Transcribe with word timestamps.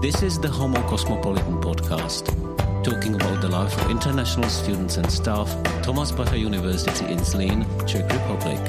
This 0.00 0.22
is 0.22 0.38
the 0.38 0.48
Homo 0.48 0.80
Cosmopolitan 0.88 1.60
podcast, 1.60 2.30
talking 2.84 3.16
about 3.16 3.40
the 3.40 3.48
life 3.48 3.76
of 3.82 3.90
international 3.90 4.48
students 4.48 4.96
and 4.96 5.10
staff 5.10 5.52
Thomas 5.82 6.12
Bata 6.12 6.38
University 6.38 7.04
in 7.06 7.18
Zlín, 7.18 7.66
Czech 7.84 8.04
Republic. 8.12 8.60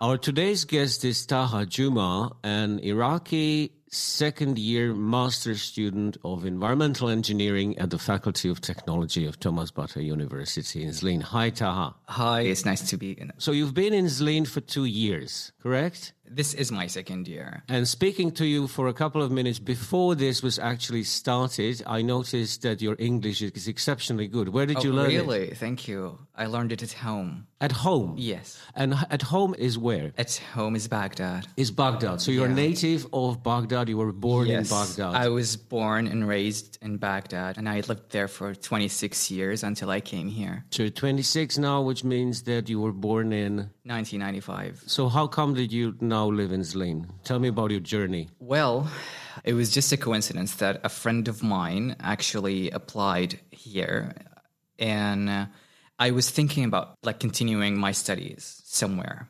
Our 0.00 0.16
today's 0.16 0.64
guest 0.64 1.04
is 1.04 1.26
Taha 1.26 1.66
Juma, 1.66 2.30
an 2.44 2.78
Iraqi 2.78 3.72
second 3.90 4.56
year 4.58 4.94
master's 4.94 5.60
student 5.60 6.16
of 6.24 6.46
environmental 6.46 7.08
engineering 7.08 7.76
at 7.78 7.90
the 7.90 7.98
Faculty 7.98 8.48
of 8.48 8.60
Technology 8.60 9.26
of 9.26 9.40
Thomas 9.40 9.70
Bata 9.70 10.02
University 10.02 10.84
in 10.84 10.90
Zlín. 10.90 11.22
Hi, 11.22 11.50
Taha. 11.50 11.94
Hi, 12.06 12.42
it's 12.42 12.64
nice 12.64 12.88
to 12.90 12.96
be 12.96 13.12
in. 13.12 13.32
So 13.38 13.50
you've 13.50 13.74
been 13.74 13.92
in 13.92 14.06
Zlín 14.06 14.46
for 14.46 14.60
two 14.60 14.84
years, 14.84 15.52
correct? 15.62 16.12
This 16.32 16.54
is 16.54 16.70
my 16.70 16.86
second 16.86 17.26
year. 17.26 17.64
And 17.68 17.88
speaking 17.88 18.30
to 18.32 18.46
you 18.46 18.68
for 18.68 18.86
a 18.86 18.92
couple 18.92 19.20
of 19.20 19.32
minutes 19.32 19.58
before 19.58 20.14
this 20.14 20.44
was 20.44 20.60
actually 20.60 21.02
started, 21.02 21.82
I 21.88 22.02
noticed 22.02 22.62
that 22.62 22.80
your 22.80 22.94
English 23.00 23.42
is 23.42 23.66
exceptionally 23.66 24.28
good. 24.28 24.50
Where 24.50 24.64
did 24.64 24.76
oh, 24.76 24.82
you 24.84 24.92
learn 24.92 25.08
really? 25.08 25.16
it? 25.16 25.26
Really? 25.26 25.54
Thank 25.56 25.88
you. 25.88 26.18
I 26.36 26.46
learned 26.46 26.70
it 26.70 26.84
at 26.84 26.92
home. 26.92 27.48
At 27.60 27.72
home? 27.72 28.14
Yes. 28.16 28.62
And 28.76 28.94
at 29.10 29.22
home 29.22 29.56
is 29.58 29.76
where? 29.76 30.12
At 30.16 30.36
home 30.54 30.76
is 30.76 30.86
Baghdad. 30.86 31.48
Is 31.56 31.72
Baghdad. 31.72 32.20
So 32.20 32.30
you're 32.30 32.46
Yeah. 32.46 32.54
native 32.54 33.08
of 33.12 33.42
Baghdad. 33.42 33.79
You 33.88 33.96
were 33.98 34.12
born 34.12 34.48
in 34.50 34.64
Baghdad. 34.64 35.14
I 35.14 35.28
was 35.28 35.56
born 35.56 36.06
and 36.06 36.26
raised 36.28 36.78
in 36.82 36.98
Baghdad, 36.98 37.58
and 37.58 37.68
I 37.68 37.80
lived 37.80 38.10
there 38.10 38.28
for 38.28 38.54
26 38.54 39.30
years 39.30 39.62
until 39.62 39.90
I 39.90 40.00
came 40.00 40.28
here, 40.28 40.64
so 40.70 40.88
26 40.88 41.58
now, 41.58 41.80
which 41.82 42.04
means 42.04 42.42
that 42.42 42.68
you 42.68 42.80
were 42.80 42.92
born 42.92 43.32
in. 43.32 43.70
1995. 43.84 44.84
So 44.86 45.08
how 45.08 45.26
come 45.26 45.54
did 45.54 45.72
you 45.72 45.96
now 46.00 46.26
live 46.26 46.52
in 46.52 46.60
Zlín? 46.60 47.08
Tell 47.24 47.38
me 47.38 47.48
about 47.48 47.70
your 47.70 47.80
journey. 47.80 48.28
Well, 48.38 48.88
it 49.44 49.54
was 49.54 49.70
just 49.70 49.90
a 49.92 49.96
coincidence 49.96 50.56
that 50.56 50.80
a 50.84 50.88
friend 50.88 51.26
of 51.28 51.42
mine 51.42 51.96
actually 52.00 52.70
applied 52.70 53.40
here, 53.50 54.14
and 54.78 55.48
I 55.98 56.10
was 56.12 56.30
thinking 56.30 56.64
about 56.64 56.96
like 57.02 57.20
continuing 57.20 57.76
my 57.76 57.92
studies 57.92 58.62
somewhere, 58.64 59.28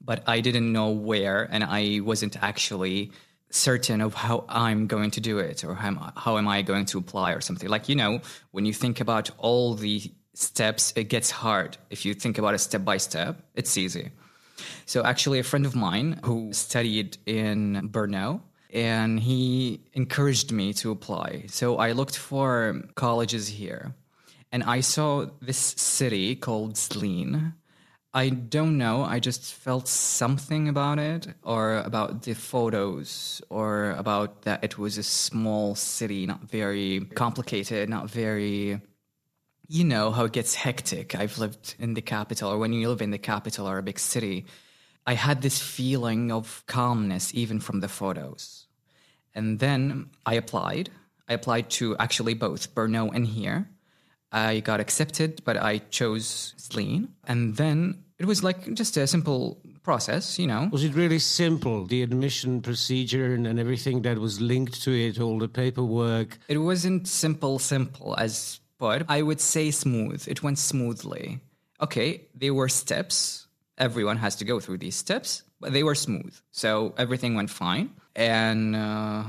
but 0.00 0.22
I 0.26 0.40
didn't 0.40 0.72
know 0.72 0.90
where, 0.90 1.48
and 1.50 1.64
I 1.64 2.00
wasn't 2.02 2.42
actually 2.42 3.12
certain 3.52 4.00
of 4.00 4.14
how 4.14 4.44
I'm 4.48 4.86
going 4.86 5.10
to 5.12 5.20
do 5.20 5.38
it 5.38 5.62
or 5.62 5.74
how, 5.74 6.12
how 6.16 6.38
am 6.38 6.48
I 6.48 6.62
going 6.62 6.86
to 6.86 6.98
apply 6.98 7.32
or 7.32 7.40
something. 7.40 7.68
Like 7.68 7.88
you 7.88 7.94
know, 7.94 8.20
when 8.50 8.64
you 8.64 8.72
think 8.72 9.00
about 9.00 9.30
all 9.38 9.74
the 9.74 10.10
steps, 10.34 10.92
it 10.96 11.04
gets 11.04 11.30
hard. 11.30 11.76
If 11.90 12.04
you 12.04 12.14
think 12.14 12.38
about 12.38 12.54
it 12.54 12.58
step 12.58 12.84
by 12.84 12.96
step, 12.96 13.40
it's 13.54 13.76
easy. 13.76 14.10
So 14.86 15.04
actually, 15.04 15.38
a 15.38 15.42
friend 15.42 15.66
of 15.66 15.74
mine 15.74 16.20
who 16.24 16.52
studied 16.52 17.18
in 17.26 17.88
Brno, 17.90 18.40
and 18.72 19.20
he 19.20 19.80
encouraged 19.92 20.50
me 20.50 20.72
to 20.74 20.90
apply. 20.90 21.44
So 21.48 21.76
I 21.76 21.92
looked 21.92 22.16
for 22.16 22.82
colleges 22.94 23.48
here, 23.48 23.94
and 24.50 24.62
I 24.62 24.80
saw 24.80 25.26
this 25.40 25.58
city 25.58 26.36
called 26.36 26.74
Zlín. 26.74 27.52
I 28.14 28.28
don't 28.28 28.76
know. 28.76 29.04
I 29.04 29.20
just 29.20 29.54
felt 29.54 29.88
something 29.88 30.68
about 30.68 30.98
it, 30.98 31.28
or 31.42 31.78
about 31.78 32.22
the 32.22 32.34
photos, 32.34 33.40
or 33.48 33.92
about 33.92 34.42
that 34.42 34.62
it 34.62 34.76
was 34.76 34.98
a 34.98 35.02
small 35.02 35.74
city, 35.74 36.26
not 36.26 36.42
very 36.42 37.00
complicated, 37.14 37.88
not 37.88 38.10
very 38.10 38.80
you 39.68 39.84
know 39.84 40.10
how 40.10 40.26
it 40.26 40.32
gets 40.32 40.54
hectic. 40.54 41.14
I've 41.14 41.38
lived 41.38 41.76
in 41.78 41.94
the 41.94 42.02
capital, 42.02 42.50
or 42.50 42.58
when 42.58 42.74
you 42.74 42.88
live 42.90 43.00
in 43.00 43.10
the 43.10 43.18
capital 43.18 43.66
or 43.66 43.78
a 43.78 43.82
big 43.82 43.98
city, 43.98 44.44
I 45.06 45.14
had 45.14 45.40
this 45.40 45.58
feeling 45.58 46.30
of 46.30 46.62
calmness 46.66 47.34
even 47.34 47.58
from 47.58 47.80
the 47.80 47.88
photos. 47.88 48.66
And 49.34 49.58
then 49.60 50.10
I 50.26 50.34
applied. 50.34 50.90
I 51.26 51.32
applied 51.32 51.70
to 51.70 51.96
actually 51.96 52.34
both 52.34 52.74
Brno 52.74 53.14
and 53.14 53.26
here. 53.26 53.70
I 54.30 54.60
got 54.60 54.80
accepted, 54.80 55.42
but 55.44 55.56
I 55.56 55.78
chose 55.78 56.54
Zlín. 56.58 57.08
And 57.24 57.56
then 57.56 58.01
it 58.18 58.26
was 58.26 58.42
like 58.42 58.72
just 58.74 58.96
a 58.96 59.06
simple 59.06 59.60
process, 59.82 60.38
you 60.38 60.46
know. 60.46 60.68
Was 60.70 60.84
it 60.84 60.94
really 60.94 61.18
simple? 61.18 61.86
The 61.86 62.02
admission 62.02 62.62
procedure 62.62 63.34
and, 63.34 63.46
and 63.46 63.58
everything 63.58 64.02
that 64.02 64.18
was 64.18 64.40
linked 64.40 64.82
to 64.82 64.92
it, 64.92 65.20
all 65.20 65.38
the 65.38 65.48
paperwork. 65.48 66.38
It 66.48 66.58
wasn't 66.58 67.08
simple, 67.08 67.58
simple 67.58 68.14
as 68.18 68.60
but 68.82 69.04
I 69.08 69.22
would 69.22 69.40
say 69.40 69.70
smooth. 69.70 70.26
It 70.26 70.42
went 70.42 70.58
smoothly. 70.58 71.38
Okay, 71.80 72.26
there 72.34 72.52
were 72.52 72.68
steps. 72.68 73.46
Everyone 73.78 74.16
has 74.16 74.34
to 74.36 74.44
go 74.44 74.58
through 74.58 74.78
these 74.78 74.96
steps, 74.96 75.44
but 75.60 75.72
they 75.72 75.84
were 75.84 75.94
smooth. 75.94 76.34
So 76.50 76.92
everything 76.98 77.36
went 77.36 77.48
fine. 77.48 77.90
And 78.16 78.74
uh, 78.74 79.22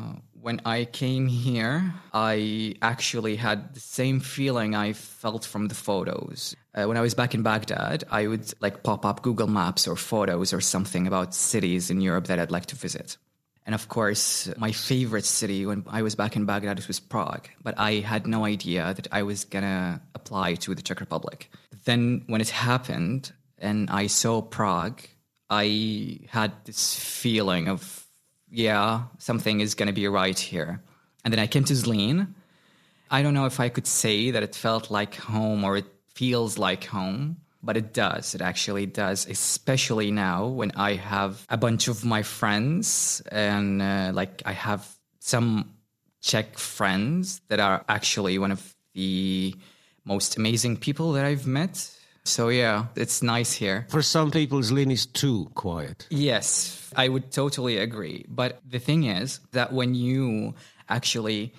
when 0.43 0.59
I 0.65 0.83
came 0.83 1.27
here, 1.27 1.93
I 2.13 2.75
actually 2.81 3.37
had 3.37 3.73
the 3.73 3.79
same 3.79 4.19
feeling 4.19 4.75
I 4.75 4.91
felt 4.91 5.45
from 5.45 5.69
the 5.69 5.75
photos. 5.75 6.53
Uh, 6.75 6.83
when 6.83 6.97
I 6.97 7.01
was 7.01 7.13
back 7.13 7.33
in 7.33 7.43
Baghdad, 7.43 8.03
I 8.11 8.27
would 8.27 8.53
like 8.59 8.83
pop 8.83 9.05
up 9.05 9.21
Google 9.21 9.47
Maps 9.47 9.87
or 9.87 9.95
photos 9.95 10.51
or 10.51 10.59
something 10.59 11.07
about 11.07 11.33
cities 11.33 11.89
in 11.89 12.01
Europe 12.01 12.27
that 12.27 12.39
I'd 12.39 12.51
like 12.51 12.65
to 12.67 12.75
visit. 12.75 13.15
And 13.65 13.73
of 13.73 13.87
course, 13.87 14.49
my 14.57 14.73
favorite 14.73 15.23
city 15.23 15.65
when 15.65 15.85
I 15.87 16.01
was 16.01 16.13
back 16.13 16.35
in 16.35 16.45
Baghdad 16.45 16.85
was 16.87 16.99
Prague, 16.99 17.47
but 17.63 17.75
I 17.77 18.01
had 18.01 18.27
no 18.27 18.43
idea 18.43 18.93
that 18.93 19.07
I 19.13 19.23
was 19.23 19.45
gonna 19.45 20.01
apply 20.13 20.55
to 20.55 20.75
the 20.75 20.81
Czech 20.81 20.99
Republic. 20.99 21.49
Then, 21.85 22.23
when 22.27 22.41
it 22.41 22.49
happened 22.49 23.31
and 23.57 23.89
I 23.89 24.07
saw 24.07 24.41
Prague, 24.41 24.99
I 25.49 26.19
had 26.27 26.51
this 26.65 26.99
feeling 26.99 27.69
of, 27.69 28.02
yeah, 28.53 29.03
something 29.17 29.59
is 29.59 29.75
gonna 29.75 29.93
be 29.93 30.07
right 30.07 30.37
here. 30.37 30.81
And 31.25 31.33
then 31.33 31.39
I 31.39 31.47
came 31.47 31.63
to 31.65 31.73
Zlín. 31.73 32.27
I 33.09 33.21
don't 33.21 33.33
know 33.33 33.45
if 33.45 33.59
I 33.59 33.69
could 33.69 33.87
say 33.87 34.31
that 34.31 34.43
it 34.43 34.55
felt 34.55 34.89
like 34.89 35.15
home 35.15 35.63
or 35.63 35.77
it 35.77 35.85
feels 36.13 36.57
like 36.57 36.85
home 36.85 37.37
but 37.63 37.77
it 37.77 37.93
does. 37.93 38.35
It 38.35 38.41
actually 38.41 38.85
does, 38.85 39.25
especially 39.25 40.11
now 40.11 40.47
when 40.47 40.71
I 40.75 40.95
have 40.95 41.45
a 41.49 41.55
bunch 41.55 41.87
of 41.87 42.03
my 42.03 42.21
friends 42.21 43.23
and 43.31 43.81
uh, 43.81 44.11
like 44.13 44.43
I 44.45 44.51
have 44.51 44.87
some 45.19 45.73
Czech 46.21 46.57
friends 46.57 47.41
that 47.47 47.59
are 47.59 47.83
actually 47.87 48.37
one 48.37 48.51
of 48.51 48.75
the 48.93 49.55
most 50.05 50.37
amazing 50.37 50.77
people 50.77 51.13
that 51.13 51.25
I've 51.25 51.47
met. 51.47 51.89
So 52.25 52.49
yeah, 52.49 52.85
it's 52.95 53.21
nice 53.21 53.53
here. 53.53 53.85
For 53.89 54.01
some 54.01 54.31
people, 54.31 54.59
Zlín 54.59 54.91
is 54.91 55.05
too 55.05 55.49
quiet. 55.55 56.07
Yes, 56.09 56.91
I 56.95 57.09
would 57.09 57.31
totally 57.31 57.77
agree. 57.77 58.25
But 58.29 58.59
the 58.65 58.79
thing 58.79 59.03
is 59.03 59.39
that 59.51 59.73
when 59.73 59.93
you 59.93 60.55
actually 60.87 61.53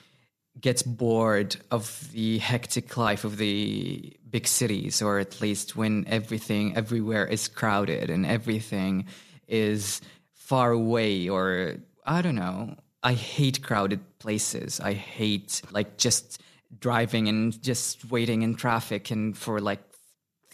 get 0.61 0.83
bored 0.87 1.57
of 1.71 2.09
the 2.13 2.39
hectic 2.39 2.97
life 2.97 3.25
of 3.25 3.37
the 3.37 4.17
big 4.31 4.47
cities, 4.47 5.03
or 5.03 5.19
at 5.19 5.41
least 5.41 5.77
when 5.77 6.05
everything 6.07 6.77
everywhere 6.77 7.27
is 7.27 7.49
crowded 7.49 8.09
and 8.09 8.25
everything 8.25 9.07
is 9.49 10.01
far 10.33 10.71
away, 10.71 11.29
or 11.29 11.77
I 12.07 12.23
don't 12.23 12.37
know. 12.37 12.77
I 13.03 13.13
hate 13.13 13.63
crowded 13.63 14.01
places. 14.19 14.81
I 14.81 14.95
hate 14.95 15.61
like 15.73 15.99
just 15.99 16.41
driving 16.81 17.29
and 17.29 17.63
just 17.63 18.11
waiting 18.11 18.43
in 18.43 18.55
traffic 18.55 19.11
and 19.11 19.37
for 19.37 19.61
like 19.61 19.83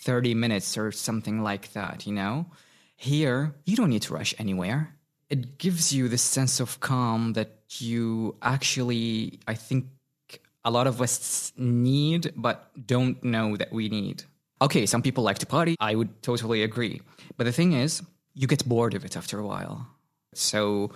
30 0.00 0.34
minutes 0.34 0.76
or 0.76 0.92
something 0.92 1.42
like 1.42 1.72
that, 1.72 2.06
you 2.06 2.12
know? 2.12 2.46
Here, 2.96 3.54
you 3.64 3.76
don't 3.76 3.90
need 3.90 4.02
to 4.02 4.14
rush 4.14 4.34
anywhere. 4.38 4.94
It 5.28 5.58
gives 5.58 5.92
you 5.92 6.08
this 6.08 6.22
sense 6.22 6.60
of 6.60 6.80
calm 6.80 7.34
that 7.34 7.60
you 7.78 8.36
actually, 8.42 9.40
I 9.46 9.54
think, 9.54 9.86
a 10.64 10.70
lot 10.70 10.86
of 10.86 11.00
us 11.00 11.52
need, 11.56 12.32
but 12.36 12.70
don't 12.86 13.22
know 13.24 13.56
that 13.56 13.72
we 13.72 13.88
need. 13.88 14.24
Okay, 14.60 14.84
some 14.84 15.02
people 15.02 15.24
like 15.24 15.38
to 15.38 15.46
party. 15.46 15.76
I 15.80 15.94
would 15.94 16.22
totally 16.22 16.62
agree. 16.62 17.00
But 17.36 17.44
the 17.44 17.52
thing 17.52 17.72
is, 17.72 18.02
you 18.34 18.46
get 18.46 18.68
bored 18.68 18.94
of 18.94 19.04
it 19.04 19.16
after 19.16 19.38
a 19.38 19.46
while. 19.46 19.86
So 20.34 20.92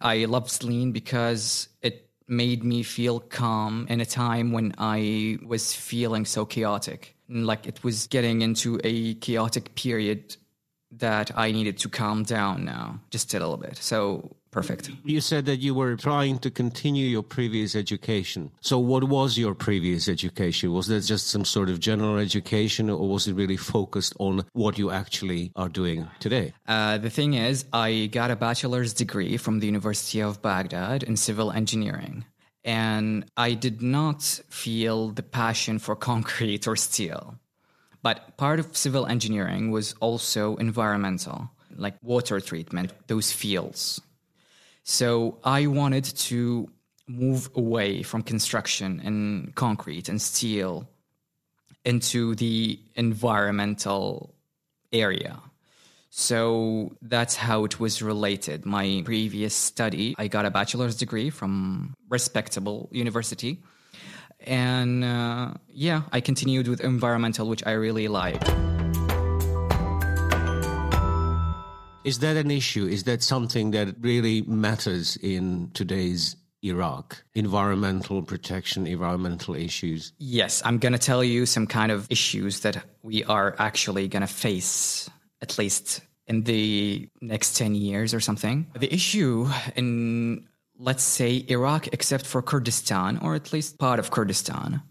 I 0.00 0.24
love 0.24 0.46
Zlín 0.48 0.92
because 0.92 1.68
it 1.82 2.08
made 2.32 2.64
me 2.64 2.82
feel 2.82 3.20
calm 3.20 3.86
in 3.88 4.00
a 4.00 4.06
time 4.06 4.50
when 4.50 4.74
I 4.78 5.38
was 5.46 5.74
feeling 5.74 6.24
so 6.24 6.44
chaotic. 6.44 7.14
Like 7.28 7.66
it 7.66 7.84
was 7.84 8.06
getting 8.08 8.42
into 8.42 8.80
a 8.82 9.14
chaotic 9.14 9.74
period 9.74 10.36
that 10.98 11.36
I 11.36 11.52
needed 11.52 11.78
to 11.78 11.88
calm 11.88 12.22
down 12.22 12.64
now, 12.64 13.00
just 13.10 13.32
a 13.34 13.38
little 13.38 13.56
bit. 13.56 13.76
So 13.78 14.36
perfect. 14.50 14.90
You 15.04 15.20
said 15.20 15.46
that 15.46 15.56
you 15.56 15.74
were 15.74 15.96
trying 15.96 16.38
to 16.40 16.50
continue 16.50 17.06
your 17.06 17.22
previous 17.22 17.74
education. 17.74 18.52
So, 18.60 18.78
what 18.78 19.04
was 19.04 19.36
your 19.36 19.54
previous 19.54 20.08
education? 20.08 20.72
Was 20.72 20.86
that 20.86 21.00
just 21.00 21.28
some 21.28 21.44
sort 21.44 21.70
of 21.70 21.80
general 21.80 22.18
education, 22.18 22.90
or 22.90 23.08
was 23.08 23.26
it 23.26 23.34
really 23.34 23.56
focused 23.56 24.14
on 24.18 24.44
what 24.52 24.78
you 24.78 24.90
actually 24.90 25.50
are 25.56 25.68
doing 25.68 26.08
today? 26.20 26.52
Uh, 26.68 26.98
the 26.98 27.10
thing 27.10 27.34
is, 27.34 27.64
I 27.72 28.08
got 28.12 28.30
a 28.30 28.36
bachelor's 28.36 28.92
degree 28.92 29.36
from 29.36 29.58
the 29.58 29.66
University 29.66 30.20
of 30.20 30.40
Baghdad 30.42 31.02
in 31.02 31.16
civil 31.16 31.50
engineering. 31.50 32.24
And 32.64 33.24
I 33.36 33.54
did 33.54 33.82
not 33.82 34.22
feel 34.48 35.08
the 35.08 35.24
passion 35.24 35.80
for 35.80 35.96
concrete 36.10 36.68
or 36.68 36.76
steel. 36.76 37.38
But 38.02 38.36
part 38.36 38.58
of 38.58 38.76
civil 38.76 39.06
engineering 39.06 39.70
was 39.70 39.94
also 40.00 40.56
environmental. 40.56 41.50
like 41.76 41.94
water 42.02 42.40
treatment, 42.40 42.92
those 43.06 43.32
fields. 43.32 44.00
So 44.84 45.38
I 45.44 45.66
wanted 45.66 46.04
to 46.04 46.68
move 47.06 47.50
away 47.54 48.02
from 48.02 48.22
construction 48.22 49.00
and 49.04 49.54
concrete 49.54 50.08
and 50.08 50.20
steel 50.20 50.88
into 51.84 52.34
the 52.34 52.78
environmental 52.94 54.34
area. 54.92 55.40
So 56.10 56.94
that's 57.00 57.36
how 57.36 57.64
it 57.64 57.80
was 57.80 58.02
related. 58.02 58.66
My 58.66 59.02
previous 59.04 59.54
study, 59.54 60.14
I 60.18 60.28
got 60.28 60.44
a 60.44 60.50
bachelor's 60.50 60.96
degree 60.96 61.30
from 61.30 61.94
respectable 62.08 62.88
university. 62.92 63.62
And 64.46 65.04
uh, 65.04 65.54
yeah, 65.68 66.02
I 66.12 66.20
continued 66.20 66.68
with 66.68 66.80
environmental, 66.80 67.48
which 67.48 67.64
I 67.66 67.72
really 67.72 68.08
like. 68.08 68.42
Is 72.04 72.18
that 72.18 72.36
an 72.36 72.50
issue? 72.50 72.86
Is 72.86 73.04
that 73.04 73.22
something 73.22 73.70
that 73.72 73.94
really 74.00 74.42
matters 74.42 75.16
in 75.16 75.70
today's 75.72 76.34
Iraq? 76.62 77.22
Environmental 77.34 78.22
protection, 78.22 78.86
environmental 78.86 79.54
issues? 79.54 80.12
Yes, 80.18 80.62
I'm 80.64 80.78
going 80.78 80.92
to 80.94 80.98
tell 80.98 81.22
you 81.22 81.46
some 81.46 81.66
kind 81.66 81.92
of 81.92 82.10
issues 82.10 82.60
that 82.60 82.82
we 83.02 83.22
are 83.24 83.54
actually 83.58 84.08
going 84.08 84.22
to 84.22 84.26
face, 84.26 85.08
at 85.40 85.58
least 85.58 86.00
in 86.26 86.42
the 86.42 87.08
next 87.20 87.56
10 87.56 87.74
years 87.74 88.14
or 88.14 88.20
something. 88.20 88.66
The 88.78 88.92
issue 88.92 89.48
in, 89.76 90.48
let's 90.82 91.04
say, 91.04 91.44
Iraq, 91.48 91.88
except 91.92 92.26
for 92.26 92.42
Kurdistan, 92.42 93.18
or 93.18 93.36
at 93.36 93.52
least 93.52 93.78
part 93.78 94.00
of 94.00 94.10
Kurdistan, 94.10 94.82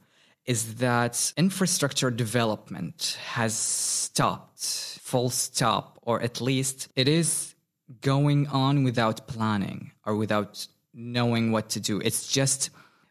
is 0.45 0.75
that 0.75 1.33
infrastructure 1.35 2.09
development 2.09 3.17
has 3.33 3.53
stopped, 3.53 4.63
full 5.01 5.29
stop, 5.29 5.99
or 6.01 6.21
at 6.21 6.39
least 6.39 6.88
it 6.95 7.09
is 7.09 7.55
going 7.99 8.47
on 8.47 8.85
without 8.85 9.27
planning 9.27 9.91
or 10.05 10.15
without 10.15 10.65
knowing 10.93 11.51
what 11.51 11.69
to 11.71 11.81
do. 11.81 11.99
It's 11.99 12.31
just 12.31 12.69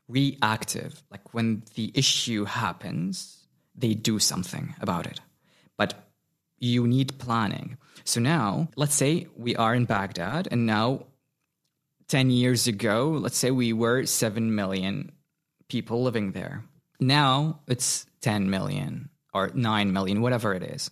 reactive. 0.08 1.02
Like 1.10 1.34
when 1.34 1.62
the 1.74 1.92
issue 1.94 2.46
happens, 2.46 3.46
they 3.74 3.92
do 3.92 4.18
something 4.18 4.74
about 4.80 5.06
it. 5.06 5.20
But 5.76 5.94
you 6.58 6.86
need 6.86 7.18
planning. 7.18 7.76
So 8.04 8.20
now, 8.20 8.68
let's 8.74 8.94
say 8.94 9.28
we 9.36 9.54
are 9.56 9.74
in 9.74 9.84
Baghdad, 9.84 10.48
and 10.50 10.64
now 10.66 11.06
10 12.10 12.30
years 12.30 12.66
ago, 12.66 13.10
let's 13.10 13.38
say 13.38 13.52
we 13.52 13.72
were 13.72 14.04
7 14.04 14.52
million 14.54 15.12
people 15.68 16.02
living 16.02 16.32
there. 16.32 16.64
Now 16.98 17.60
it's 17.68 18.04
10 18.22 18.50
million 18.50 19.10
or 19.32 19.52
9 19.54 19.92
million, 19.92 20.20
whatever 20.20 20.52
it 20.52 20.64
is. 20.64 20.90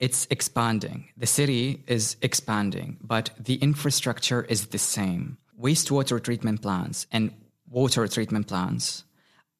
It's 0.00 0.26
expanding. 0.30 1.10
The 1.18 1.26
city 1.26 1.84
is 1.86 2.16
expanding, 2.22 2.96
but 3.02 3.30
the 3.38 3.56
infrastructure 3.56 4.42
is 4.42 4.68
the 4.68 4.78
same. 4.78 5.36
Wastewater 5.60 6.20
treatment 6.20 6.62
plants 6.62 7.06
and 7.12 7.34
water 7.68 8.08
treatment 8.08 8.48
plants 8.48 9.04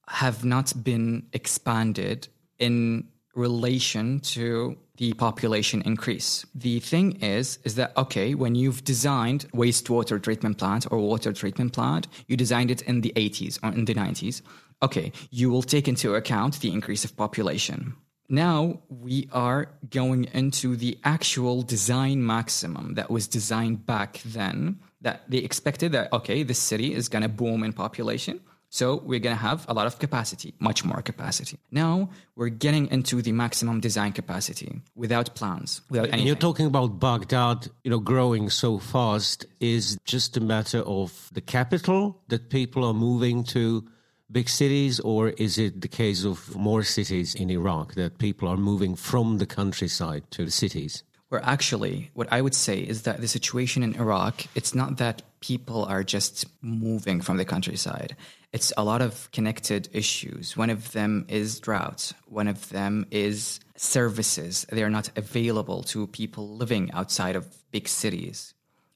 have 0.08 0.42
not 0.42 0.72
been 0.82 1.26
expanded 1.34 2.28
in 2.58 3.08
relation 3.34 4.20
to 4.20 4.76
the 4.96 5.12
population 5.14 5.82
increase. 5.82 6.44
The 6.54 6.80
thing 6.80 7.22
is, 7.22 7.58
is 7.64 7.74
that, 7.76 7.96
okay, 7.96 8.34
when 8.34 8.54
you've 8.54 8.84
designed 8.84 9.50
wastewater 9.52 10.22
treatment 10.22 10.58
plant 10.58 10.86
or 10.90 10.98
water 10.98 11.32
treatment 11.32 11.72
plant, 11.72 12.08
you 12.26 12.36
designed 12.36 12.70
it 12.70 12.82
in 12.82 13.00
the 13.00 13.12
80s 13.16 13.58
or 13.62 13.72
in 13.72 13.86
the 13.86 13.94
90s 13.94 14.42
okay, 14.82 15.12
you 15.30 15.48
will 15.50 15.62
take 15.62 15.88
into 15.88 16.14
account 16.14 16.60
the 16.60 16.72
increase 16.72 17.04
of 17.04 17.16
population. 17.16 17.94
Now 18.28 18.80
we 18.88 19.28
are 19.32 19.68
going 19.90 20.24
into 20.32 20.76
the 20.76 20.98
actual 21.04 21.62
design 21.62 22.24
maximum 22.24 22.94
that 22.94 23.10
was 23.10 23.28
designed 23.28 23.86
back 23.86 24.20
then. 24.24 24.80
That 25.02 25.22
they 25.28 25.38
expected 25.38 25.92
that, 25.92 26.12
okay, 26.12 26.42
this 26.42 26.58
city 26.58 26.94
is 26.94 27.08
going 27.08 27.22
to 27.22 27.28
boom 27.28 27.62
in 27.64 27.72
population. 27.72 28.40
So 28.72 29.02
we're 29.04 29.20
going 29.20 29.36
to 29.36 29.42
have 29.42 29.66
a 29.68 29.74
lot 29.74 29.86
of 29.86 29.98
capacity, 29.98 30.54
much 30.58 30.82
more 30.82 31.02
capacity. 31.02 31.58
Now 31.70 32.08
we're 32.36 32.48
getting 32.48 32.90
into 32.90 33.20
the 33.20 33.32
maximum 33.32 33.80
design 33.80 34.12
capacity 34.12 34.80
without 34.96 35.34
plans, 35.34 35.82
without 35.90 36.08
anything. 36.08 36.26
You're 36.26 36.36
talking 36.36 36.64
about 36.64 36.98
Baghdad, 36.98 37.68
you 37.84 37.90
know, 37.90 37.98
growing 37.98 38.48
so 38.48 38.78
fast 38.78 39.44
is 39.60 39.98
just 40.06 40.38
a 40.38 40.40
matter 40.40 40.80
of 40.80 41.28
the 41.34 41.42
capital 41.42 42.22
that 42.28 42.48
people 42.48 42.82
are 42.82 42.94
moving 42.94 43.44
to 43.44 43.86
big 44.30 44.48
cities, 44.48 45.00
or 45.00 45.28
is 45.28 45.58
it 45.58 45.82
the 45.82 45.88
case 45.88 46.24
of 46.24 46.56
more 46.56 46.82
cities 46.82 47.34
in 47.34 47.50
Iraq 47.50 47.92
that 47.96 48.16
people 48.16 48.48
are 48.48 48.56
moving 48.56 48.96
from 48.96 49.36
the 49.36 49.44
countryside 49.44 50.22
to 50.30 50.46
the 50.46 50.50
cities? 50.50 51.02
Where 51.32 51.42
actually, 51.46 52.10
what 52.12 52.30
I 52.30 52.42
would 52.42 52.54
say 52.54 52.80
is 52.80 53.04
that 53.04 53.22
the 53.22 53.26
situation 53.26 53.82
in 53.82 53.96
Iraq, 53.96 54.44
it's 54.54 54.74
not 54.74 54.98
that 54.98 55.22
people 55.40 55.86
are 55.86 56.04
just 56.04 56.44
moving 56.60 57.22
from 57.22 57.38
the 57.38 57.46
countryside. 57.46 58.14
It's 58.52 58.70
a 58.76 58.84
lot 58.84 59.00
of 59.00 59.30
connected 59.32 59.88
issues. 59.94 60.58
One 60.58 60.68
of 60.68 60.92
them 60.92 61.24
is 61.28 61.58
drought. 61.58 62.12
One 62.26 62.48
of 62.48 62.68
them 62.68 63.06
is 63.10 63.60
services. 63.76 64.66
They 64.70 64.82
are 64.82 64.90
not 64.90 65.08
available 65.16 65.82
to 65.84 66.06
people 66.08 66.54
living 66.54 66.92
outside 66.92 67.34
of 67.34 67.46
big 67.70 67.88
cities 67.88 68.52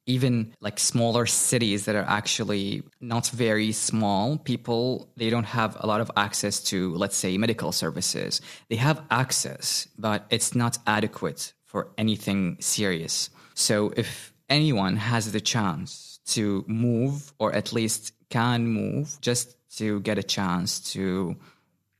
even 0.09 0.55
like 0.61 0.79
smaller 0.79 1.27
cities 1.27 1.87
that 1.87 1.97
are 1.97 2.09
actually 2.09 2.83
not 3.01 3.27
very 3.31 3.73
small 3.73 4.39
people 4.39 5.09
they 5.17 5.31
don't 5.31 5.45
have 5.45 5.77
a 5.81 5.87
lot 5.87 6.01
of 6.01 6.11
access 6.17 6.61
to 6.61 6.95
let's 6.95 7.17
say 7.17 7.37
medical 7.37 7.73
services 7.73 8.41
they 8.69 8.77
have 8.77 9.03
access 9.11 9.89
but 9.99 10.25
it's 10.31 10.55
not 10.55 10.79
adequate 10.87 11.53
for 11.67 11.89
anything 11.99 12.57
serious. 12.61 13.29
So 13.55 13.93
if 13.97 14.33
anyone 14.49 14.97
has 14.97 15.33
the 15.33 15.41
chance 15.41 16.21
to 16.27 16.65
move 16.67 17.33
or 17.39 17.53
at 17.53 17.73
least 17.73 18.13
can 18.31 18.67
move 18.67 19.19
just 19.21 19.57
to 19.77 20.01
get 20.01 20.19
a 20.19 20.23
chance 20.23 20.81
to 20.93 21.37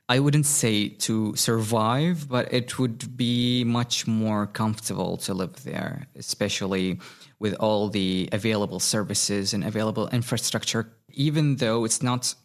I 0.09 0.21
wouldn't 0.21 0.47
say 0.47 0.89
to 0.89 1.35
survive, 1.35 2.29
but 2.29 2.53
it 2.53 2.79
would 2.79 3.17
be 3.17 3.65
much 3.65 4.07
more 4.07 4.47
comfortable 4.47 5.17
to 5.19 5.35
live 5.35 5.65
there, 5.65 6.07
especially 6.15 7.01
with 7.41 7.55
all 7.55 7.89
the 7.89 8.29
available 8.31 8.79
services 8.79 9.53
and 9.53 9.65
available 9.65 10.09
infrastructure, 10.11 10.93
even 11.13 11.57
though 11.57 11.85
it's 11.85 12.05
not 12.05 12.37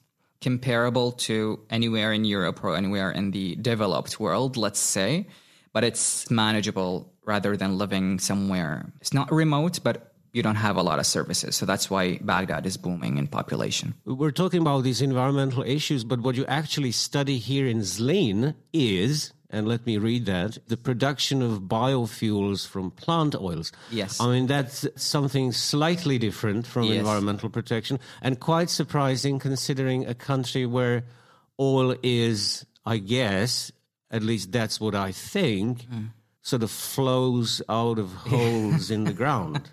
comparable 0.42 1.12
to 1.12 1.60
anywhere 1.70 2.12
in 2.12 2.26
Europe 2.26 2.64
or 2.64 2.76
anywhere 2.76 3.12
in 3.12 3.30
the 3.30 3.56
developed 3.58 4.20
world, 4.20 4.58
let's 4.58 4.80
say, 4.80 5.28
but 5.74 5.84
it's 5.84 6.30
manageable 6.30 7.14
rather 7.26 7.56
than 7.56 7.78
living 7.78 8.20
somewhere. 8.20 8.92
It's 9.00 9.14
not 9.14 9.32
remote, 9.32 9.80
but 9.84 10.14
you 10.34 10.42
don't 10.42 10.56
have 10.56 10.78
a 10.78 10.82
lot 10.82 11.00
of 11.00 11.06
services. 11.06 11.56
So 11.56 11.66
that's 11.66 11.90
why 11.90 12.18
Baghdad 12.22 12.66
is 12.66 12.78
booming 12.78 13.18
in 13.18 13.28
population. 13.28 13.96
We're 14.06 14.32
talking 14.32 14.62
about 14.62 14.84
these 14.84 15.02
environmental 15.02 15.64
issues, 15.64 16.04
but 16.04 16.22
what 16.22 16.36
you 16.36 16.46
actually 16.46 16.92
study 16.92 17.38
here 17.38 17.68
in 17.68 17.80
Zlin 17.80 18.56
is 18.74 19.34
and 19.52 19.68
let 19.68 19.86
me 19.86 19.98
read 19.98 20.26
that 20.28 20.58
the 20.68 20.78
production 20.78 21.42
of 21.42 21.64
biofuels 21.64 22.66
from 22.66 22.90
plant 22.90 23.36
oils. 23.36 23.72
Yes. 23.92 24.20
I 24.20 24.28
mean, 24.28 24.48
that's 24.48 24.88
something 24.96 25.52
slightly 25.52 26.18
different 26.18 26.66
from 26.66 26.84
yes. 26.84 27.00
environmental 27.00 27.50
protection 27.50 28.00
and 28.22 28.40
quite 28.40 28.70
surprising 28.70 29.40
considering 29.40 30.08
a 30.08 30.14
country 30.14 30.66
where 30.66 31.04
oil 31.60 31.96
is, 32.02 32.66
I 32.86 32.98
guess, 32.98 33.72
at 34.12 34.24
least 34.24 34.52
that's 34.52 34.80
what 34.80 34.96
I 34.96 35.12
think. 35.12 35.90
Mm. 35.90 36.10
Sort 36.44 36.64
of 36.64 36.72
flows 36.72 37.62
out 37.70 38.00
of 38.00 38.12
holes 38.32 38.90
in 38.90 39.04
the 39.04 39.14
ground. 39.14 39.70